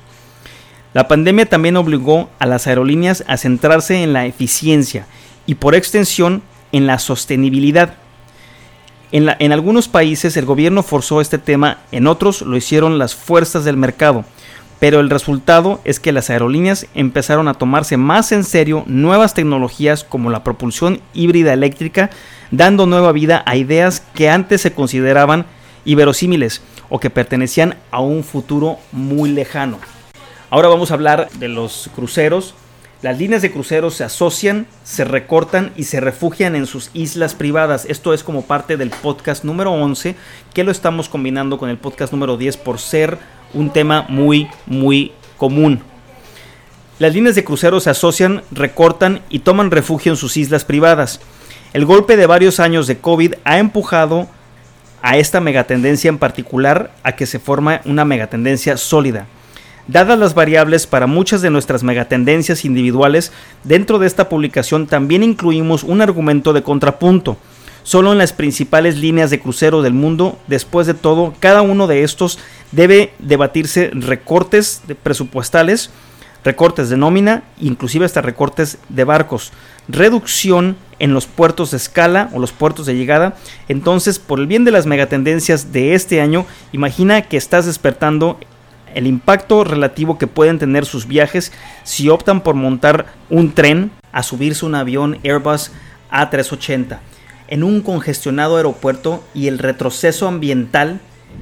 La 0.93 1.07
pandemia 1.07 1.45
también 1.45 1.77
obligó 1.77 2.29
a 2.39 2.45
las 2.45 2.65
aerolíneas 2.65 3.23
a 3.27 3.37
centrarse 3.37 4.01
en 4.01 4.13
la 4.13 4.25
eficiencia 4.25 5.05
y 5.45 5.55
por 5.55 5.75
extensión 5.75 6.41
en 6.71 6.87
la 6.87 6.97
sostenibilidad. 6.99 7.95
En, 9.11 9.51
algunos 9.51 9.87
países 9.87 10.37
el 10.37 10.45
gobierno 10.45 10.83
forzó 10.83 11.19
este 11.19 11.39
tema, 11.39 11.79
en 11.91 12.05
otros 12.05 12.43
lo 12.43 12.55
hicieron 12.57 12.99
las 12.99 13.15
fuerzas 13.15 13.65
del 13.65 13.75
mercado, 13.75 14.23
pero 14.79 14.99
el 14.99 15.09
resultado 15.09 15.81
es 15.83 15.99
que 15.99 16.11
las 16.11 16.29
aerolíneas 16.29 16.85
empezaron 16.93 17.47
a 17.47 17.55
tomarse 17.55 17.97
más 17.97 18.31
en 18.31 18.43
serio 18.43 18.83
nuevas 18.85 19.33
tecnologías 19.33 20.03
como 20.03 20.29
la 20.29 20.43
propulsión 20.43 21.01
híbrida 21.13 21.53
eléctrica, 21.53 22.11
dando 22.51 22.85
nueva 22.85 23.11
vida 23.11 23.41
a 23.47 23.55
ideas 23.55 24.03
que 24.13 24.29
antes 24.29 24.61
se 24.61 24.73
consideraban 24.73 25.45
verosímiles 25.95 26.61
o 26.89 26.99
que 26.99 27.09
pertenecían 27.09 27.75
a 27.91 28.01
un 28.01 28.23
futuro 28.23 28.77
muy 28.91 29.31
lejano. 29.31 29.79
Ahora 30.49 30.67
vamos 30.67 30.91
a 30.91 30.95
hablar 30.95 31.29
de 31.39 31.47
los 31.47 31.89
cruceros. 31.95 32.55
Las 33.01 33.17
líneas 33.17 33.41
de 33.41 33.51
cruceros 33.51 33.93
se 33.93 34.03
asocian, 34.03 34.67
se 34.83 35.05
recortan 35.05 35.71
y 35.77 35.85
se 35.85 36.01
refugian 36.01 36.55
en 36.55 36.65
sus 36.65 36.89
islas 36.93 37.33
privadas. 37.33 37.85
Esto 37.85 38.13
es 38.13 38.23
como 38.23 38.41
parte 38.41 38.75
del 38.75 38.89
podcast 38.89 39.43
número 39.43 39.71
11, 39.71 40.15
que 40.53 40.63
lo 40.63 40.71
estamos 40.71 41.07
combinando 41.07 41.57
con 41.57 41.69
el 41.69 41.77
podcast 41.77 42.11
número 42.11 42.35
10 42.35 42.57
por 42.57 42.79
ser 42.79 43.17
un 43.53 43.71
tema 43.71 44.05
muy, 44.09 44.49
muy 44.65 45.13
común. 45.37 45.81
Las 46.99 47.13
líneas 47.13 47.35
de 47.35 47.45
cruceros 47.45 47.83
se 47.83 47.91
asocian, 47.91 48.43
recortan 48.51 49.21
y 49.29 49.39
toman 49.39 49.71
refugio 49.71 50.11
en 50.11 50.17
sus 50.17 50.35
islas 50.35 50.65
privadas. 50.65 51.21
El 51.71 51.85
golpe 51.85 52.17
de 52.17 52.25
varios 52.25 52.59
años 52.59 52.87
de 52.87 52.97
COVID 52.97 53.35
ha 53.45 53.59
empujado 53.59 54.27
a 55.01 55.17
esta 55.17 55.39
megatendencia 55.39 56.09
en 56.09 56.17
particular 56.17 56.91
a 57.03 57.13
que 57.13 57.25
se 57.25 57.39
forma 57.39 57.81
una 57.85 58.05
megatendencia 58.05 58.77
sólida. 58.77 59.27
Dadas 59.87 60.19
las 60.19 60.35
variables 60.35 60.85
para 60.85 61.07
muchas 61.07 61.41
de 61.41 61.49
nuestras 61.49 61.81
megatendencias 61.81 62.63
individuales, 62.63 63.31
dentro 63.63 63.97
de 63.97 64.05
esta 64.05 64.29
publicación 64.29 64.85
también 64.85 65.23
incluimos 65.23 65.83
un 65.83 66.01
argumento 66.01 66.53
de 66.53 66.61
contrapunto. 66.61 67.37
Solo 67.81 68.11
en 68.11 68.19
las 68.19 68.33
principales 68.33 68.97
líneas 68.97 69.31
de 69.31 69.39
crucero 69.39 69.81
del 69.81 69.93
mundo, 69.93 70.37
después 70.45 70.85
de 70.85 70.93
todo, 70.93 71.33
cada 71.39 71.63
uno 71.63 71.87
de 71.87 72.03
estos 72.03 72.37
debe 72.71 73.13
debatirse 73.17 73.89
recortes 73.93 74.83
presupuestales, 75.01 75.89
recortes 76.43 76.89
de 76.89 76.97
nómina, 76.97 77.43
inclusive 77.59 78.05
hasta 78.05 78.21
recortes 78.21 78.77
de 78.89 79.05
barcos, 79.05 79.51
reducción 79.87 80.77
en 80.99 81.13
los 81.13 81.25
puertos 81.25 81.71
de 81.71 81.77
escala 81.77 82.29
o 82.33 82.39
los 82.39 82.51
puertos 82.51 82.85
de 82.85 82.95
llegada. 82.95 83.35
Entonces, 83.67 84.19
por 84.19 84.39
el 84.39 84.47
bien 84.47 84.65
de 84.65 84.71
las 84.71 84.85
megatendencias 84.85 85.71
de 85.71 85.95
este 85.95 86.21
año, 86.21 86.45
imagina 86.71 87.23
que 87.23 87.37
estás 87.37 87.65
despertando 87.65 88.37
el 88.93 89.07
impacto 89.07 89.63
relativo 89.63 90.17
que 90.17 90.27
pueden 90.27 90.59
tener 90.59 90.85
sus 90.85 91.07
viajes 91.07 91.51
si 91.83 92.09
optan 92.09 92.41
por 92.41 92.55
montar 92.55 93.07
un 93.29 93.53
tren 93.53 93.91
a 94.11 94.23
subirse 94.23 94.65
un 94.65 94.75
avión 94.75 95.19
Airbus 95.23 95.71
A380 96.11 96.99
en 97.47 97.63
un 97.63 97.81
congestionado 97.81 98.57
aeropuerto 98.57 99.23
y 99.33 99.47
el 99.47 99.57
retroceso 99.57 100.27
ambiental 100.27 100.99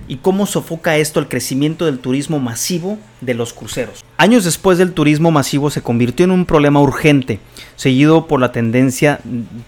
y 0.07 0.17
cómo 0.17 0.45
sofoca 0.45 0.97
esto 0.97 1.19
el 1.19 1.27
crecimiento 1.27 1.85
del 1.85 1.99
turismo 1.99 2.39
masivo 2.39 2.97
de 3.21 3.33
los 3.33 3.53
cruceros. 3.53 4.03
Años 4.17 4.45
después 4.45 4.77
del 4.77 4.93
turismo 4.93 5.31
masivo 5.31 5.69
se 5.69 5.81
convirtió 5.81 6.23
en 6.23 6.31
un 6.31 6.45
problema 6.45 6.79
urgente, 6.79 7.39
seguido 7.75 8.27
por 8.27 8.39
la 8.39 8.51
tendencia 8.51 9.19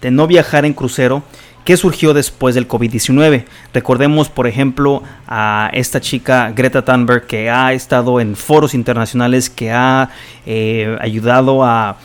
de 0.02 0.12
no 0.12 0.28
viajar 0.28 0.66
en 0.66 0.74
crucero 0.74 1.24
que 1.66 1.78
surgió 1.78 2.14
después 2.14 2.56
del 2.56 2.68
COVID-19. 2.68 3.46
Recordemos, 3.74 4.30
por 4.30 4.48
ejemplo, 4.48 5.04
a 5.28 5.70
esta 5.74 6.00
chica 6.02 6.52
Greta 6.56 6.84
Thunberg 6.84 7.28
que 7.28 7.50
ha 7.50 7.74
estado 7.74 8.20
en 8.20 8.36
foros 8.36 8.74
internacionales, 8.74 9.50
que 9.50 9.72
ha 9.72 10.10
eh, 10.46 10.98
ayudado 11.02 11.64
a, 11.64 11.98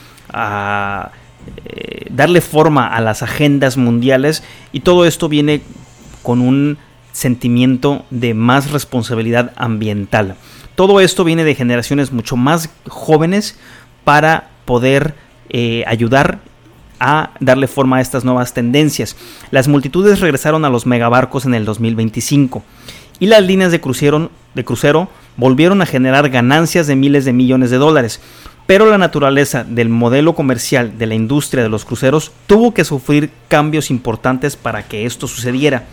eh, 1.65 2.07
darle 2.11 2.41
forma 2.41 2.89
a 2.89 3.01
las 3.01 3.23
agendas 3.23 3.77
mundiales 3.77 4.43
y 4.73 4.81
todo 4.81 5.07
esto 5.07 5.29
viene 5.29 5.63
con 6.23 6.41
un 6.41 6.79
sentimiento 7.15 8.05
de 8.11 8.35
más 8.35 8.73
responsabilidad 8.73 9.53
ambiental. 9.57 10.35
Todo 10.75 11.01
esto 11.01 11.23
viene 11.23 11.45
de 11.45 11.55
generaciones 11.55 12.13
mucho 12.13 12.37
más 12.37 12.69
jóvenes 12.89 13.57
para 14.03 14.51
poder 14.65 15.15
eh, 15.49 15.85
ayudar 15.87 16.41
a 16.99 17.31
darle 17.39 17.69
forma 17.69 17.99
a 17.99 18.01
estas 18.01 18.25
nuevas 18.25 18.53
tendencias. 18.53 19.17
Las 19.53 19.69
multitudes 19.69 20.21
regresaron 20.21 20.65
a 20.65 20.71
los 20.71 20.87
megabarcos 20.87 21.47
en 21.47 21.55
el 21.55 21.65
2025 21.65 22.65
y 23.21 23.27
las 23.27 23.43
líneas 23.43 23.71
de 23.71 23.81
de 24.55 24.65
crucero 24.65 25.09
volvieron 25.37 25.83
a 25.83 25.87
generar 25.87 26.31
ganancias 26.31 26.87
de 26.87 26.97
miles 26.97 27.25
de 27.25 27.33
millones 27.33 27.71
de 27.71 27.79
dólares. 27.79 28.21
Pero 28.67 28.87
la 28.87 28.99
naturaleza 28.99 29.63
del 29.63 29.91
modelo 29.91 30.35
comercial 30.35 30.99
de 30.99 31.07
la 31.07 31.15
industria 31.15 31.63
de 31.63 31.69
los 31.69 31.85
cruceros 31.85 32.33
tuvo 32.47 32.73
que 32.75 32.85
sufrir 32.85 33.31
cambios 33.49 33.91
importantes 33.91 34.57
para 34.57 34.85
que 34.89 35.05
esto 35.05 35.29
sucediera. 35.29 35.85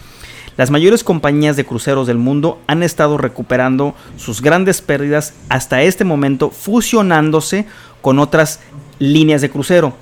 Las 0.57 0.69
mayores 0.69 1.03
compañías 1.03 1.55
de 1.55 1.65
cruceros 1.65 2.07
del 2.07 2.17
mundo 2.17 2.59
han 2.67 2.83
estado 2.83 3.17
recuperando 3.17 3.95
sus 4.17 4.41
grandes 4.41 4.81
pérdidas 4.81 5.33
hasta 5.49 5.81
este 5.81 6.03
momento 6.03 6.49
fusionándose 6.49 7.65
con 8.01 8.19
otras 8.19 8.59
líneas 8.99 9.41
de 9.41 9.49
crucero 9.49 9.93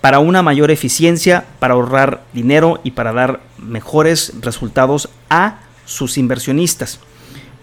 para 0.00 0.20
una 0.20 0.42
mayor 0.42 0.70
eficiencia, 0.70 1.44
para 1.58 1.74
ahorrar 1.74 2.22
dinero 2.32 2.80
y 2.84 2.92
para 2.92 3.12
dar 3.12 3.40
mejores 3.58 4.32
resultados 4.40 5.08
a 5.28 5.58
sus 5.84 6.18
inversionistas. 6.18 7.00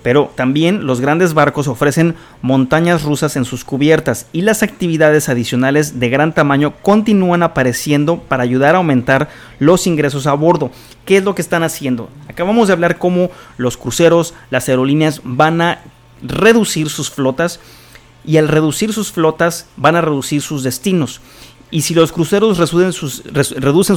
Pero 0.05 0.31
también 0.35 0.85
los 0.85 1.01
grandes 1.01 1.33
barcos 1.33 1.67
ofrecen 1.67 2.13
montañas 2.43 3.01
rusas 3.01 3.35
en 3.38 3.43
sus 3.43 3.65
cubiertas 3.65 4.27
y 4.33 4.41
las 4.41 4.62
actividades 4.62 5.29
adicionales 5.29 6.00
de 6.00 6.09
gran 6.09 6.35
tamaño 6.35 6.75
continúan 6.83 7.41
apareciendo 7.41 8.19
para 8.19 8.43
ayudar 8.43 8.75
a 8.75 8.77
aumentar 8.77 9.29
los 9.57 9.88
ingresos 9.88 10.27
a 10.27 10.35
bordo. 10.35 10.69
¿Qué 11.05 11.17
es 11.17 11.24
lo 11.24 11.33
que 11.33 11.41
están 11.41 11.63
haciendo? 11.63 12.07
Acabamos 12.29 12.67
de 12.67 12.74
hablar 12.74 13.00
cómo 13.00 13.31
los 13.57 13.77
cruceros, 13.77 14.35
las 14.51 14.69
aerolíneas 14.69 15.21
van 15.24 15.59
a 15.59 15.79
reducir 16.21 16.91
sus 16.91 17.09
flotas 17.09 17.59
y 18.24 18.38
al 18.38 18.47
reducir 18.47 18.93
sus 18.93 19.12
flotas 19.12 19.65
van 19.75 19.95
a 19.95 20.01
reducir 20.01 20.43
sus 20.43 20.62
destinos. 20.62 21.19
Y 21.71 21.81
si 21.81 21.95
los 21.95 22.12
cruceros 22.12 22.59
reducen 22.59 22.93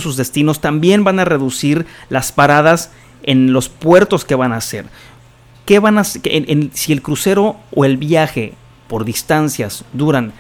sus, 0.01 0.17
destinos, 0.17 0.63
también 0.63 1.05
van 1.05 1.21
a 1.21 1.27
reducir 1.27 1.85
las 2.09 2.33
paradas 2.33 2.93
en 3.25 3.53
los 3.53 3.69
puertos 3.69 4.25
que 4.25 4.37
van 4.37 4.55
a 4.55 4.57
hacer. 4.57 4.87
¿Qué 5.69 5.81
van 5.81 5.99
a, 5.99 6.05
si 6.05 6.93
el 6.93 7.03
crucero 7.03 7.57
o 7.77 7.85
el 7.85 7.99
viaje 7.99 8.55
por 8.89 9.05
distancias 9.05 9.85
duran 9.93 10.33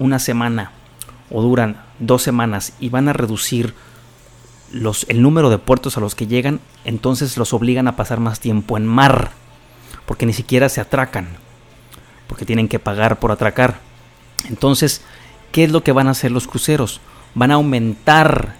una 0.00 0.18
semana 0.18 0.72
o 1.30 1.40
duran 1.40 1.80
dos 2.00 2.22
semanas 2.22 2.72
y 2.80 2.88
van 2.88 3.08
a 3.08 3.12
reducir 3.12 3.74
el 4.72 5.22
número 5.22 5.50
de 5.50 5.58
puertos 5.58 5.96
a 5.96 6.00
los 6.00 6.16
que 6.16 6.26
llegan, 6.26 6.58
entonces 6.84 7.36
los 7.36 7.52
obligan 7.52 7.86
a 7.86 7.94
pasar 7.94 8.18
más 8.18 8.40
tiempo 8.40 8.76
en 8.76 8.86
mar, 8.86 9.30
porque 10.04 10.26
ni 10.26 10.32
siquiera 10.32 10.68
se 10.68 10.80
atracan, 10.80 11.28
porque 12.26 12.44
tienen 12.44 12.66
que 12.66 12.80
pagar 12.80 13.20
por 13.20 13.30
atracar. 13.30 13.78
Entonces, 14.48 15.02
¿qué 15.52 15.62
es 15.62 15.70
lo 15.70 15.84
que 15.84 15.92
van 15.92 16.08
a 16.08 16.10
hacer 16.10 16.32
los 16.32 16.48
cruceros? 16.48 17.00
Van 17.36 17.52
a 17.52 17.54
aumentar 17.54 18.56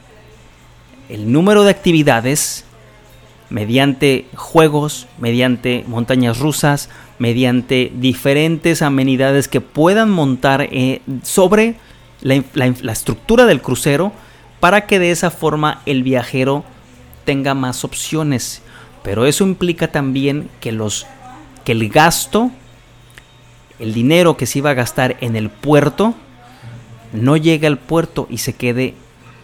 el 1.09 1.33
número 1.33 1.65
de 1.65 1.73
actividades 1.73 2.65
mediante 3.55 4.27
juegos, 4.35 5.07
mediante 5.17 5.85
montañas 5.87 6.41
rusas, 6.41 6.89
mediante 7.21 7.93
diferentes 7.95 8.83
amenidades 8.83 9.47
que 9.47 9.61
puedan 9.61 10.11
montar 10.11 10.63
eh, 10.73 11.03
sobre 11.23 11.77
la, 12.21 12.43
estructura 12.91 13.47
del 13.47 13.63
crucero 13.63 14.11
para 14.59 14.87
que 14.87 14.99
de 14.99 15.13
esa 15.13 15.31
forma 15.31 15.83
el 15.87 16.03
viajero 16.03 16.65
tenga 17.25 17.55
más 17.55 17.85
opciones. 17.85 18.61
Pero 19.05 19.25
eso 19.25 19.45
implica 19.45 19.87
también 19.87 20.51
que, 20.61 20.73
los, 20.73 21.07
que 21.65 21.71
el 21.71 21.89
gasto, 21.91 22.51
el 23.79 23.95
dinero 23.95 24.37
que 24.37 24.47
se 24.47 24.59
iba 24.59 24.71
a 24.71 24.75
gastar 24.75 25.17
en 25.21 25.37
el 25.37 25.49
puerto, 25.49 26.17
no 27.13 27.37
llegue 27.37 27.69
al 27.69 27.79
puerto 27.79 28.27
y 28.29 28.39
se 28.39 28.55
quede 28.55 28.95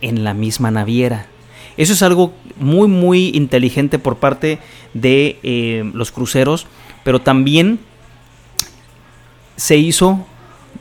en 0.01 0.25
la 0.25 0.35
misma 0.35 0.73
naviera. 0.73 1.30
Eso 1.77 1.93
es 1.93 2.03
algo 2.03 2.33
muy, 2.59 2.89
muy 2.89 3.29
inteligente 3.35 3.99
por 3.99 4.17
parte 4.17 4.59
de 4.95 5.39
eh, 5.43 5.91
los 5.95 6.13
cruceros, 6.13 6.67
pero 7.05 7.21
también 7.21 7.81
se 9.57 9.77
hizo 9.77 10.27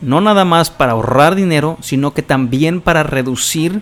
no 0.01 0.21
nada 0.21 0.45
más 0.45 0.69
para 0.69 0.93
ahorrar 0.93 1.35
dinero, 1.35 1.77
sino 1.81 2.13
que 2.13 2.21
también 2.21 2.81
para 2.81 3.03
reducir 3.03 3.81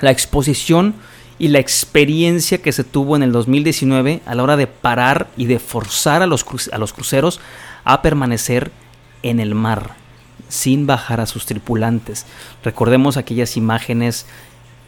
la 0.00 0.10
exposición 0.10 0.94
y 1.38 1.48
la 1.48 1.58
experiencia 1.58 2.60
que 2.60 2.72
se 2.72 2.84
tuvo 2.84 3.16
en 3.16 3.22
el 3.22 3.32
2019 3.32 4.20
a 4.26 4.34
la 4.34 4.42
hora 4.42 4.56
de 4.56 4.66
parar 4.66 5.30
y 5.36 5.46
de 5.46 5.58
forzar 5.58 6.22
a 6.22 6.26
los, 6.26 6.44
a 6.70 6.78
los 6.78 6.92
cruceros 6.92 7.40
a 7.84 8.02
permanecer 8.02 8.70
en 9.22 9.40
el 9.40 9.54
mar 9.54 9.94
sin 10.48 10.86
bajar 10.86 11.20
a 11.20 11.26
sus 11.26 11.46
tripulantes. 11.46 12.26
Recordemos 12.62 13.16
aquellas 13.16 13.56
imágenes 13.56 14.26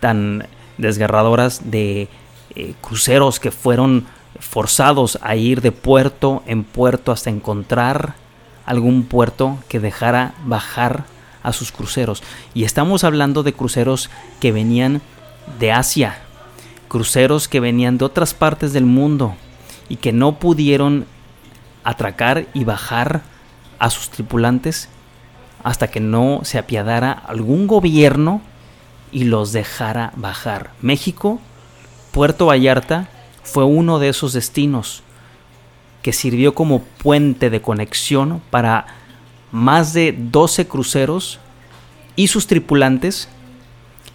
tan 0.00 0.46
desgarradoras 0.78 1.70
de 1.70 2.08
eh, 2.54 2.74
cruceros 2.80 3.40
que 3.40 3.50
fueron 3.50 4.06
forzados 4.38 5.18
a 5.22 5.36
ir 5.36 5.60
de 5.60 5.72
puerto 5.72 6.42
en 6.46 6.64
puerto 6.64 7.12
hasta 7.12 7.30
encontrar 7.30 8.14
algún 8.66 9.04
puerto 9.04 9.58
que 9.68 9.80
dejara 9.80 10.34
bajar 10.44 11.04
a 11.42 11.52
sus 11.52 11.72
cruceros. 11.72 12.22
Y 12.54 12.64
estamos 12.64 13.04
hablando 13.04 13.42
de 13.42 13.52
cruceros 13.52 14.10
que 14.40 14.52
venían 14.52 15.02
de 15.58 15.72
Asia, 15.72 16.18
cruceros 16.88 17.48
que 17.48 17.60
venían 17.60 17.98
de 17.98 18.04
otras 18.04 18.34
partes 18.34 18.72
del 18.72 18.84
mundo 18.84 19.34
y 19.88 19.96
que 19.96 20.12
no 20.12 20.38
pudieron 20.38 21.06
atracar 21.84 22.46
y 22.54 22.64
bajar 22.64 23.22
a 23.78 23.90
sus 23.90 24.10
tripulantes 24.10 24.88
hasta 25.64 25.88
que 25.88 26.00
no 26.00 26.40
se 26.44 26.58
apiadara 26.58 27.12
algún 27.12 27.66
gobierno 27.66 28.40
y 29.12 29.24
los 29.24 29.52
dejara 29.52 30.12
bajar. 30.16 30.72
México, 30.80 31.40
Puerto 32.10 32.46
Vallarta, 32.46 33.08
fue 33.42 33.64
uno 33.64 33.98
de 33.98 34.08
esos 34.08 34.32
destinos 34.32 35.02
que 36.02 36.12
sirvió 36.12 36.54
como 36.54 36.82
puente 36.82 37.50
de 37.50 37.62
conexión 37.62 38.42
para 38.50 38.86
más 39.52 39.92
de 39.92 40.16
12 40.18 40.66
cruceros 40.66 41.38
y 42.16 42.28
sus 42.28 42.46
tripulantes, 42.46 43.28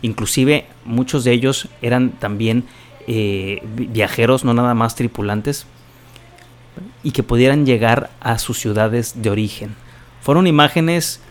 inclusive 0.02 0.66
muchos 0.86 1.24
de 1.24 1.32
ellos 1.32 1.70
eran 1.82 2.12
también 2.12 2.66
eh, 3.08 3.62
viajeros, 3.64 4.44
no 4.44 4.54
nada 4.54 4.74
más 4.74 4.96
tripulantes, 4.96 5.66
y 7.04 7.12
que 7.12 7.24
pudieran 7.24 7.66
llegar 7.66 8.10
a 8.20 8.38
sus 8.38 8.60
ciudades 8.60 9.22
de 9.22 9.30
origen. 9.30 9.76
Fueron 10.22 10.46
imágenes 10.46 11.22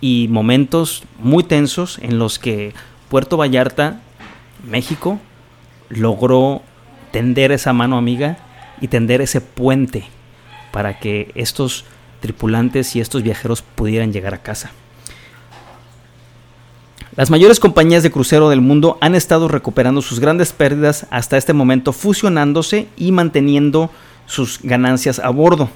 y 0.00 0.28
momentos 0.30 1.02
muy 1.18 1.42
tensos 1.42 1.98
en 2.00 2.18
los 2.18 2.38
que 2.38 2.74
Puerto 3.08 3.36
Vallarta, 3.36 4.00
México, 4.68 5.20
logró 5.88 6.62
tender 7.12 7.52
esa 7.52 7.72
mano 7.72 7.96
amiga 7.96 8.38
y 8.80 8.88
tender 8.88 9.20
ese 9.20 9.40
puente 9.40 10.04
para 10.72 10.98
que 10.98 11.30
estos 11.34 11.84
tripulantes 12.20 12.96
y 12.96 13.00
estos 13.00 13.22
viajeros 13.22 13.62
pudieran 13.62 14.12
llegar 14.12 14.34
a 14.34 14.42
casa. 14.42 14.72
Las 17.16 17.30
mayores 17.30 17.60
compañías 17.60 18.02
de 18.02 18.10
crucero 18.10 18.50
del 18.50 18.60
mundo 18.60 18.98
han 19.00 19.14
estado 19.14 19.48
recuperando 19.48 20.02
sus 20.02 20.20
grandes 20.20 20.52
pérdidas 20.52 21.06
hasta 21.08 21.38
este 21.38 21.54
momento, 21.54 21.94
fusionándose 21.94 22.88
y 22.96 23.10
manteniendo 23.10 23.90
sus 24.26 24.60
ganancias 24.62 25.18
a 25.18 25.30
bordo. 25.30 25.70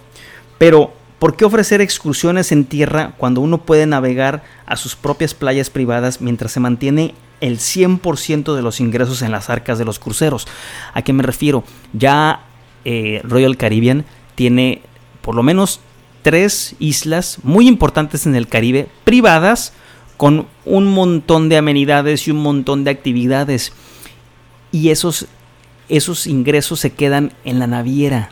Pero, 0.59 0.93
¿por 1.21 1.37
qué 1.37 1.45
ofrecer 1.45 1.81
excursiones 1.81 2.51
en 2.51 2.65
tierra 2.65 3.13
cuando 3.17 3.41
uno 3.41 3.59
puede 3.59 3.87
navegar 3.87 4.43
a 4.67 4.75
sus 4.75 4.97
propias 4.97 5.35
playas 5.35 5.71
privadas 5.71 6.21
mientras 6.21 6.51
se 6.51 6.59
mantiene 6.59 7.15
el 7.41 7.59
100% 7.59 8.57
de 8.57 8.63
los 8.63 8.81
ingresos 8.81 9.23
en 9.23 9.31
las 9.31 9.51
arcas 9.51 9.79
de 9.79 9.85
los 9.85 10.01
cruceros? 10.01 10.49
¿A 10.93 11.03
qué 11.03 11.13
me 11.13 11.23
refiero? 11.23 11.63
Ya 11.93 12.41
eh, 12.85 13.21
Royal 13.23 13.57
Caribbean 13.57 14.07
tiene 14.35 14.83
por 15.21 15.35
lo 15.35 15.43
menos 15.43 15.81
tres 16.23 16.75
islas 16.79 17.39
muy 17.43 17.69
importantes 17.69 18.27
en 18.27 18.35
el 18.35 18.49
Caribe, 18.49 18.89
privadas, 19.05 19.75
con 20.17 20.47
un 20.65 20.87
montón 20.87 21.49
de 21.49 21.57
amenidades 21.57 22.27
y 22.27 22.31
un 22.31 22.39
montón 22.39 22.85
de 22.85 22.91
actividades. 22.91 23.73
Y 24.73 24.91
esos, 24.91 25.27
esos 25.89 26.27
ingresos 26.27 26.81
se 26.81 26.93
quedan 26.93 27.33
en 27.45 27.59
la 27.59 27.67
naviera. 27.67 28.31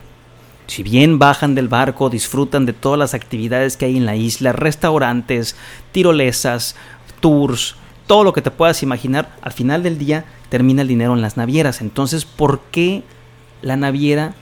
Si 0.68 0.82
bien 0.82 1.18
bajan 1.18 1.56
del 1.56 1.66
barco, 1.66 2.10
disfrutan 2.10 2.64
de 2.64 2.72
todas 2.72 2.98
las 2.98 3.14
actividades 3.14 3.76
que 3.76 3.86
hay 3.86 3.96
en 3.96 4.06
la 4.06 4.14
isla, 4.14 4.52
restaurantes, 4.52 5.56
tirolesas, 5.90 6.76
tours, 7.20 7.74
todo 8.06 8.22
lo 8.22 8.32
que 8.32 8.42
te 8.42 8.50
puedas 8.50 8.82
imaginar, 8.82 9.34
al 9.42 9.52
final 9.52 9.82
del 9.82 9.98
día 9.98 10.24
termina 10.48 10.82
el 10.82 10.88
dinero 10.88 11.14
en 11.14 11.22
las 11.22 11.36
navieras. 11.36 11.80
Entonces, 11.80 12.24
¿por 12.24 12.60
qué 12.70 13.02
la 13.62 13.76
naviera 13.76 14.34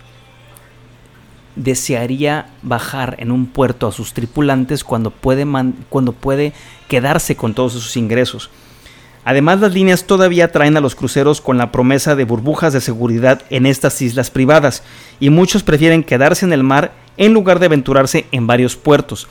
desearía 1.56 2.50
bajar 2.62 3.16
en 3.18 3.32
un 3.32 3.46
puerto 3.46 3.86
a 3.86 3.92
sus 3.92 4.12
tripulantes 4.12 4.84
cuando 4.84 5.10
puede, 5.10 5.46
cuando 5.88 6.12
puede 6.12 6.52
quedarse 6.86 7.34
con 7.34 7.54
todos 7.54 7.74
esos 7.74 7.96
ingresos. 7.96 8.50
Además, 9.26 9.58
las 9.58 9.74
líneas 9.74 10.04
todavía 10.04 10.52
traen 10.52 10.76
a 10.76 10.80
los 10.80 10.94
cruceros 10.94 11.40
con 11.40 11.58
la 11.58 11.72
promesa 11.72 12.14
de 12.14 12.22
burbujas 12.22 12.72
de 12.72 12.80
seguridad 12.80 13.42
en 13.50 13.66
estas 13.66 14.00
islas 14.00 14.30
privadas, 14.30 14.84
y 15.18 15.30
muchos 15.30 15.64
prefieren 15.64 16.04
quedarse 16.04 16.46
en 16.46 16.52
el 16.52 16.62
mar 16.62 16.92
en 17.16 17.34
lugar 17.34 17.58
de 17.58 17.66
aventurarse 17.66 18.26
en 18.30 18.46
varios 18.46 18.76
puertos. 18.76 19.26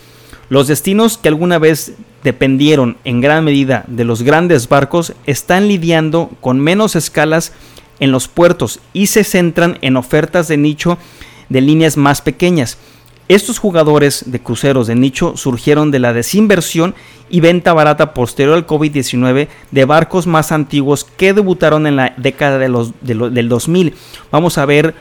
Los 0.49 0.67
destinos 0.67 1.17
que 1.17 1.29
alguna 1.29 1.59
vez 1.59 1.93
dependieron 2.25 2.97
en 3.05 3.21
gran 3.21 3.45
medida 3.45 3.85
de 3.87 4.03
los 4.03 4.21
grandes 4.21 4.67
barcos 4.67 5.13
están 5.27 5.69
lidiando 5.69 6.29
con 6.41 6.59
menos 6.59 6.97
escalas 6.97 7.53
en 8.01 8.11
los 8.11 8.27
puertos 8.27 8.81
y 8.91 9.07
se 9.07 9.23
centran 9.23 9.77
en 9.79 9.95
ofertas 9.95 10.49
de 10.49 10.57
nicho 10.57 10.97
de 11.47 11.61
líneas 11.61 11.95
más 11.95 12.19
pequeñas. 12.19 12.77
Estos 13.27 13.57
jugadores 13.57 14.23
de 14.27 14.39
cruceros 14.39 14.85
de 14.85 14.95
nicho 14.95 15.35
surgieron 15.35 15.89
de 15.89 15.97
la 15.97 16.13
desinversión 16.13 16.93
y 17.27 17.39
venta 17.39 17.73
barata 17.73 18.13
posterior 18.13 18.55
al 18.55 18.67
COVID-19 18.67 19.47
de 19.71 19.85
barcos 19.85 20.27
más 20.27 20.51
antiguos 20.51 21.05
que 21.05 21.33
debutaron 21.33 21.87
en 21.87 21.95
la 21.95 22.13
década 22.17 22.59
de 22.59 22.69
los, 22.69 22.93
del 23.01 23.49
2000. 23.49 23.95
Vamos 24.31 24.59
a 24.59 24.65
ver 24.65 24.93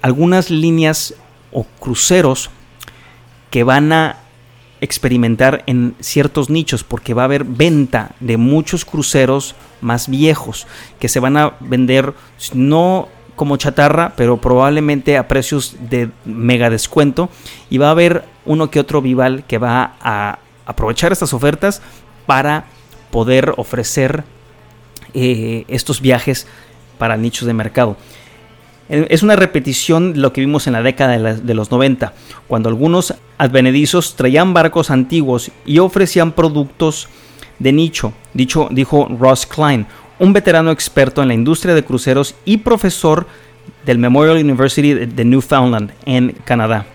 algunas 0.00 0.50
líneas 0.50 1.14
o 1.52 1.66
cruceros 1.78 2.50
que 3.50 3.64
van 3.64 3.92
a 3.92 4.16
experimentar 4.80 5.62
en 5.66 5.94
ciertos 6.00 6.48
nichos 6.48 6.82
porque 6.82 7.14
va 7.14 7.22
a 7.22 7.26
haber 7.26 7.44
venta 7.44 8.14
de 8.18 8.38
muchos 8.38 8.84
cruceros 8.84 9.54
más 9.80 10.08
viejos 10.08 10.66
que 10.98 11.08
se 11.08 11.20
van 11.20 11.36
a 11.36 11.54
vender 11.60 12.14
no 12.54 13.08
como 13.36 13.56
chatarra, 13.56 14.12
pero 14.16 14.36
probablemente 14.38 15.16
a 15.16 15.28
precios 15.28 15.76
de 15.88 16.10
mega 16.24 16.70
descuento. 16.70 17.28
Y 17.70 17.78
va 17.78 17.88
a 17.88 17.92
haber 17.92 18.24
uno 18.44 18.70
que 18.70 18.80
otro 18.80 19.02
Vival 19.02 19.44
que 19.44 19.58
va 19.58 19.94
a 20.00 20.38
aprovechar 20.66 21.12
estas 21.12 21.32
ofertas 21.32 21.82
para 22.26 22.64
poder 23.10 23.54
ofrecer 23.56 24.24
eh, 25.14 25.64
estos 25.68 26.00
viajes 26.00 26.46
para 26.98 27.16
nichos 27.16 27.46
de 27.46 27.52
mercado. 27.52 27.96
Eh, 28.88 29.06
es 29.10 29.22
una 29.22 29.36
repetición 29.36 30.14
de 30.14 30.20
lo 30.20 30.32
que 30.32 30.40
vimos 30.40 30.66
en 30.66 30.72
la 30.72 30.82
década 30.82 31.34
de, 31.34 31.54
los 31.54 31.70
90, 31.70 32.12
cuando 32.48 32.68
algunos 32.68 33.14
advenedizos 33.38 34.16
traían 34.16 34.54
barcos 34.54 34.90
antiguos 34.90 35.50
y 35.66 35.78
ofrecían 35.78 36.32
productos 36.32 37.08
de 37.58 37.72
nicho, 37.72 38.12
dicho, 38.34 38.68
dijo 38.70 39.08
Ross 39.18 39.46
Klein, 39.46 39.86
un 40.18 40.32
veterano 40.32 40.70
experto 40.70 41.22
en 41.22 41.28
la 41.28 41.34
industria 41.34 41.74
de 41.74 41.84
cruceros 41.84 42.34
y 42.44 42.58
profesor 42.58 43.26
del 43.84 43.98
Memorial 43.98 44.36
University 44.36 44.94
de 44.94 45.24
Newfoundland 45.24 45.92
en 46.04 46.32
Canadá. 46.44 46.86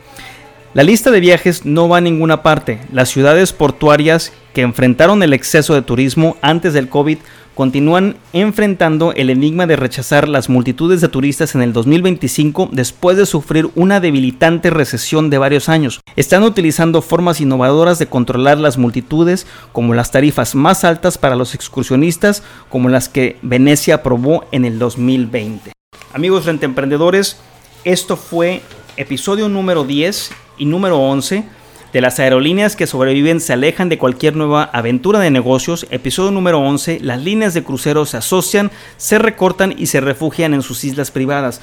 La 0.74 0.84
lista 0.84 1.12
de 1.12 1.20
viajes 1.20 1.66
no 1.66 1.90
va 1.90 1.98
a 1.98 2.02
ninguna 2.02 2.44
parte. 2.44 2.80
Las 2.92 3.10
ciudades 3.10 3.52
portuarias 3.54 4.32
que 4.54 4.62
enfrentaron 4.62 5.24
el 5.24 5.34
exceso 5.34 5.74
de 5.74 5.82
turismo 5.82 6.38
antes 6.42 6.74
del 6.74 6.90
COVID 6.90 7.18
continúan 7.58 8.18
enfrentando 8.34 9.14
el 9.14 9.32
enigma 9.32 9.66
de 9.66 9.76
rechazar 9.76 10.30
las 10.30 10.48
multitudes 10.48 11.02
de 11.02 11.08
turistas 11.08 11.56
en 11.56 11.64
el 11.64 11.74
2025 11.74 12.70
después 12.72 13.18
de 13.18 13.26
sufrir 13.26 13.72
una 13.74 14.00
debilitante 14.00 14.70
recesión 14.70 15.32
de 15.32 15.40
varios 15.40 15.68
años. 15.68 16.02
Están 16.16 16.44
utilizando 16.44 17.02
formas 17.02 17.42
innovadoras 17.42 17.98
de 17.98 18.06
controlar 18.06 18.60
las 18.60 18.78
multitudes, 18.78 19.48
como 19.72 19.96
las 19.96 20.12
tarifas 20.12 20.54
más 20.54 20.84
altas 20.84 21.18
para 21.18 21.36
los 21.36 21.56
excursionistas, 21.56 22.44
como 22.70 22.90
las 22.90 23.10
que 23.10 23.38
Venecia 23.42 23.96
aprobó 23.96 24.46
en 24.52 24.64
el 24.64 24.78
2020. 24.78 25.72
Amigos 26.14 26.46
emprendedores, 26.68 27.38
esto 27.84 28.18
fue 28.18 28.62
episodio 28.98 29.50
número 29.50 29.84
10 29.84 30.30
y 30.60 30.66
número 30.66 31.00
11 31.00 31.57
de 31.94 32.02
las 32.02 32.20
aerolíneas 32.20 32.76
que 32.76 32.88
sobreviven 32.88 33.40
se 33.40 33.54
alejan 33.54 33.90
de 33.90 33.98
cualquier 33.98 34.36
nueva 34.36 34.64
aventura 34.64 35.20
de 35.20 35.32
negocios. 35.32 35.88
Episodio 35.90 36.32
número 36.32 36.60
11. 36.60 37.00
Las 37.02 37.22
líneas 37.22 37.54
de 37.54 37.64
cruceros 37.64 38.10
se 38.10 38.18
asocian, 38.18 38.72
se 38.98 39.20
recortan 39.20 39.74
y 39.78 39.88
se 39.88 40.02
refugian 40.02 40.54
en 40.54 40.62
sus 40.62 40.84
islas 40.84 41.12
privadas. 41.12 41.62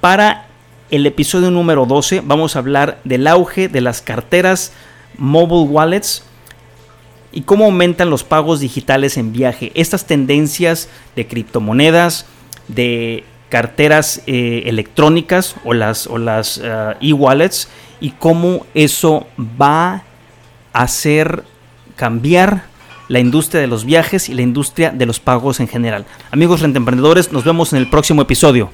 Para 0.00 0.46
el 0.90 1.06
episodio 1.06 1.50
número 1.50 1.86
12 1.86 2.22
vamos 2.24 2.54
a 2.54 2.60
hablar 2.60 3.00
del 3.04 3.26
auge 3.26 3.68
de 3.68 3.80
las 3.80 4.00
carteras 4.00 4.72
mobile 5.18 5.68
wallets 5.70 6.24
y 7.32 7.42
cómo 7.42 7.64
aumentan 7.64 8.10
los 8.10 8.22
pagos 8.22 8.60
digitales 8.60 9.16
en 9.16 9.32
viaje. 9.32 9.72
Estas 9.74 10.06
tendencias 10.06 10.88
de 11.16 11.26
criptomonedas, 11.26 12.26
de 12.68 13.24
carteras 13.48 14.22
eh, 14.26 14.64
electrónicas 14.66 15.56
o 15.64 15.74
las, 15.74 16.06
o 16.06 16.18
las 16.18 16.60
eh, 16.62 16.94
e-wallets 17.00 17.68
y 18.04 18.10
cómo 18.10 18.66
eso 18.74 19.26
va 19.58 20.04
a 20.74 20.82
hacer 20.82 21.42
cambiar 21.96 22.66
la 23.08 23.18
industria 23.18 23.62
de 23.62 23.66
los 23.66 23.86
viajes 23.86 24.28
y 24.28 24.34
la 24.34 24.42
industria 24.42 24.90
de 24.90 25.06
los 25.06 25.20
pagos 25.20 25.58
en 25.60 25.68
general. 25.68 26.04
Amigos 26.30 26.62
emprendedores, 26.62 27.32
nos 27.32 27.44
vemos 27.44 27.72
en 27.72 27.78
el 27.78 27.88
próximo 27.88 28.20
episodio. 28.20 28.70